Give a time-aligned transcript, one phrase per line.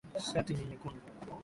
[0.27, 1.01] Shati ni nyekundu.